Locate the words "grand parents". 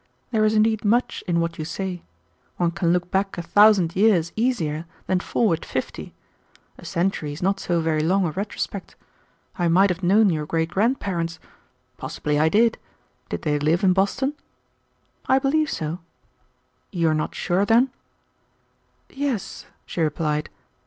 10.71-11.37